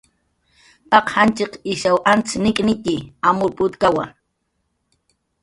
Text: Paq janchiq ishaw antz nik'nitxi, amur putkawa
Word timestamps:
Paq 0.89 1.05
janchiq 1.15 1.53
ishaw 1.73 1.97
antz 2.11 2.29
nik'nitxi, 2.43 2.95
amur 3.27 3.51
putkawa 3.57 4.05